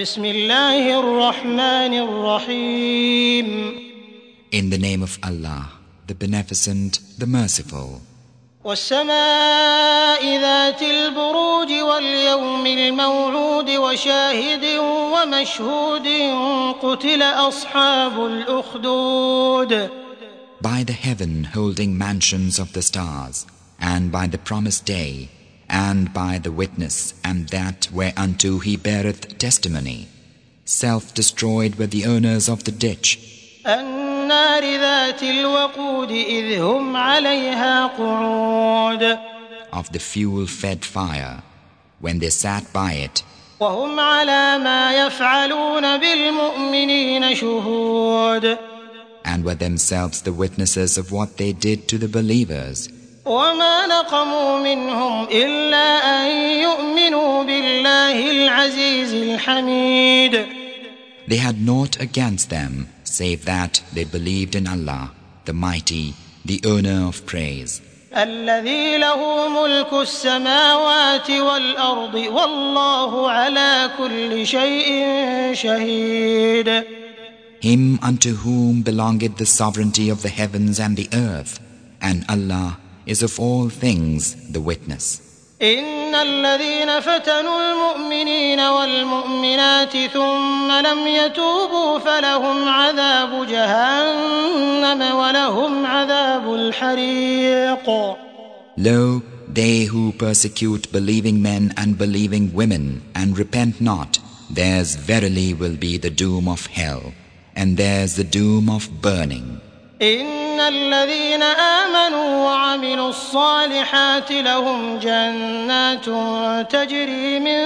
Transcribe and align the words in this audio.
بسم 0.00 0.24
الله 0.24 0.84
الرحمن 1.00 1.92
الرحيم 2.08 3.48
In 4.54 4.70
the 4.74 4.78
name 4.88 5.02
of 5.08 5.18
Allah, 5.22 5.64
the 6.06 6.14
Beneficent, 6.14 7.00
the 7.18 7.26
Merciful. 7.26 8.00
والسماء 8.64 10.24
ذات 10.40 10.82
البروج 10.82 11.70
واليوم 11.82 12.66
الموعود 12.66 13.70
وشاهد 13.70 14.64
ومشهود 15.12 16.08
قتل 16.82 17.22
أصحاب 17.22 18.26
الأخدود 18.26 19.88
By 20.62 20.82
the 20.82 20.94
heaven 21.08 21.44
holding 21.54 21.98
mansions 21.98 22.58
of 22.58 22.72
the 22.72 22.82
stars 22.82 23.44
and 23.78 24.10
by 24.10 24.26
the 24.26 24.38
promised 24.38 24.86
day 24.86 25.28
and 25.70 26.12
by 26.12 26.36
the 26.38 26.50
witness, 26.52 27.14
and 27.24 27.48
that 27.48 27.86
whereunto 27.92 28.58
he 28.58 28.76
beareth 28.76 29.38
testimony. 29.38 30.08
Self 30.64 31.14
destroyed 31.14 31.76
were 31.76 31.86
the 31.86 32.04
owners 32.04 32.48
of 32.48 32.64
the 32.64 32.72
ditch. 32.72 33.60
Of 33.64 33.76
the 39.92 40.00
fuel-fed 40.00 40.84
fire, 40.84 41.42
when 42.00 42.18
they 42.18 42.30
sat 42.30 42.72
by 42.72 42.92
it. 42.94 43.22
And 49.24 49.44
were 49.44 49.54
themselves 49.54 50.22
the 50.22 50.32
witnesses 50.32 50.98
of 50.98 51.12
what 51.12 51.36
they 51.36 51.52
did 51.52 51.86
to 51.88 51.98
the 51.98 52.08
believers. 52.08 52.88
وما 53.24 53.86
نقموا 53.86 54.58
منهم 54.58 55.24
إلا 55.24 55.86
أن 56.00 56.26
يؤمنوا 56.60 57.42
بالله 57.44 58.30
العزيز 58.30 59.14
الحميد 59.14 60.46
They 61.28 61.36
had 61.36 61.60
naught 61.64 62.00
against 62.00 62.50
them 62.50 62.88
save 63.04 63.44
that 63.44 63.82
they 63.92 64.04
believed 64.04 64.54
in 64.56 64.66
Allah, 64.66 65.12
the 65.44 65.52
Mighty, 65.52 66.14
the 66.44 66.60
owner 66.64 67.06
of 67.08 67.26
praise. 67.26 67.80
الذي 68.16 68.98
له 68.98 69.48
ملك 69.62 69.92
السماوات 69.92 71.30
والأرض 71.30 72.14
والله 72.14 73.30
على 73.30 73.90
كل 73.98 74.46
شيء 74.46 75.54
شهيد 75.54 76.84
Him 77.62 77.98
unto 78.02 78.30
whom 78.34 78.82
belongeth 78.82 79.36
the 79.36 79.46
sovereignty 79.46 80.08
of 80.10 80.22
the 80.22 80.28
heavens 80.30 80.80
and 80.80 80.96
the 80.96 81.08
earth, 81.12 81.60
and 82.02 82.24
Allah 82.28 82.78
is 83.06 83.22
of 83.22 83.38
all 83.40 83.68
things 83.68 84.36
the 84.52 84.60
witness. 84.60 85.22
إن 85.62 86.14
الذين 86.14 87.00
فتنوا 87.00 87.72
المؤمنين 87.72 88.60
والمؤمنات 88.60 89.90
ثم 90.14 90.72
لم 90.72 91.06
يتوبوا 91.06 91.98
فلهم 91.98 92.68
عذاب 92.68 93.46
جهنم 93.46 95.14
ولهم 95.16 95.86
عذاب 95.86 96.54
الحريق. 96.54 98.16
Lo, 98.78 99.20
they 99.46 99.84
who 99.84 100.12
persecute 100.12 100.90
believing 100.92 101.42
men 101.42 101.74
and 101.76 101.98
believing 101.98 102.54
women 102.54 103.02
and 103.14 103.36
repent 103.36 103.80
not, 103.82 104.18
theirs 104.50 104.94
verily 104.96 105.52
will 105.52 105.76
be 105.76 105.98
the 105.98 106.08
doom 106.08 106.48
of 106.48 106.66
hell, 106.66 107.12
and 107.54 107.76
theirs 107.76 108.16
the 108.16 108.24
doom 108.24 108.70
of 108.70 108.88
burning. 109.02 109.58
إن 110.02 110.39
الذين 110.68 111.42
آمنوا 111.42 112.44
وعملوا 112.44 113.08
الصالحات 113.08 114.32
لهم 114.32 114.98
جنات 114.98 116.04
تجري 116.76 117.40
من 117.40 117.64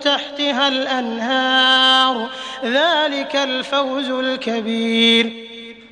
تحتها 0.00 0.68
الأنهار 0.68 2.26
ذلك 2.64 3.36
الفوز 3.36 4.10
الكبير 4.10 5.32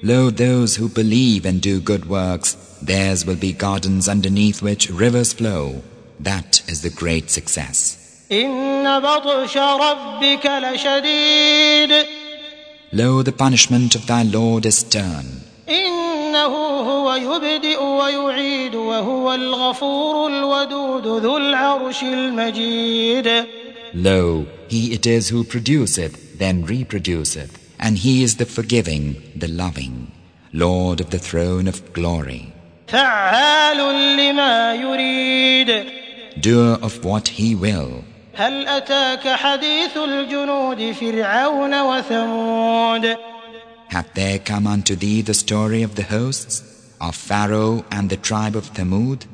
Lo, 0.03 0.31
those 0.31 0.77
who 0.77 0.89
believe 0.89 1.45
and 1.45 1.61
do 1.61 1.79
good 1.79 2.09
works, 2.09 2.53
theirs 2.81 3.27
will 3.27 3.37
be 3.41 3.53
gardens 3.53 4.09
underneath 4.09 4.63
which 4.63 4.89
rivers 4.89 5.35
flow. 5.35 5.83
That 6.19 6.63
is 6.67 6.81
the 6.81 6.89
great 6.89 7.29
success. 7.29 8.25
Lo, 13.01 13.23
the 13.23 13.33
punishment 13.45 13.95
of 13.95 14.07
thy 14.07 14.23
Lord 14.23 14.65
is 14.65 14.79
stern. 14.79 15.27
إنه 16.31 16.57
هو 16.91 17.15
يبدئ 17.15 17.83
ويعيد 17.83 18.75
وهو 18.75 19.35
الغفور 19.35 20.29
الودود 20.31 21.07
ذو 21.07 21.37
العرش 21.37 22.03
المجيد 22.03 23.45
Lo, 23.93 24.47
he 24.69 24.95
it 24.97 25.05
is 25.05 25.31
who 25.31 25.43
produceth, 25.43 26.17
then 26.39 26.65
reproduceth, 26.65 27.51
and 27.85 27.99
he 27.99 28.23
is 28.23 28.37
the 28.37 28.47
forgiving, 28.47 29.05
the 29.35 29.49
loving, 29.63 29.97
Lord 30.53 31.01
of 31.01 31.11
the 31.11 31.19
throne 31.19 31.67
of 31.67 31.93
glory. 31.93 32.43
فعال 32.89 33.77
لما 34.17 34.75
يريد 34.75 35.85
Doer 36.41 36.79
of 36.85 37.05
what 37.05 37.27
he 37.29 37.57
will. 37.57 38.05
هل 38.35 38.69
أتاك 38.69 39.29
حديث 39.29 39.97
الجنود 39.97 40.93
فرعون 40.93 41.83
وثمود 41.83 43.17
hath 43.93 44.13
there 44.15 44.39
come 44.39 44.67
unto 44.75 44.95
thee 44.95 45.21
the 45.21 45.35
story 45.45 45.83
of 45.83 45.95
the 45.97 46.07
hosts 46.17 46.55
of 47.01 47.15
Pharaoh 47.17 47.85
and 47.91 48.09
the 48.09 48.17
tribe 48.17 48.55
of 48.55 48.73
Thamud? 48.75 49.27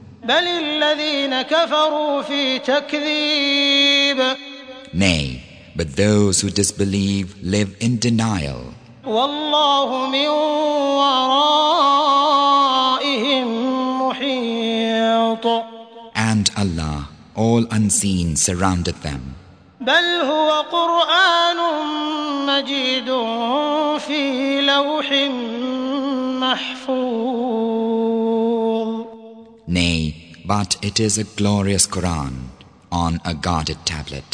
Nay, 5.06 5.24
but 5.78 5.96
those 5.96 6.40
who 6.40 6.48
disbelieve 6.50 7.28
live 7.42 7.76
in 7.80 7.98
denial. 7.98 8.62
And 16.32 16.50
Allah, 16.62 17.08
all 17.44 17.62
unseen, 17.80 18.36
surroundeth 18.36 19.02
them. 19.02 19.34
بل 19.86 20.20
هو 20.26 20.62
قرآن 20.62 21.56
مجيد 22.46 23.08
في 24.06 24.60
لوح 24.60 25.12
محفوظ 26.40 27.76
Nay, 29.76 30.00
but 30.52 30.70
it 30.88 30.96
is 31.06 31.14
a 31.18 31.26
glorious 31.40 31.84
Quran 31.94 32.32
on 33.04 33.12
a 33.32 33.34
guarded 33.46 33.78
tablet. 33.94 34.28